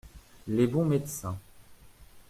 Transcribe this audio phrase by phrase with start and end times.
[0.47, 1.37] Les bons médecins.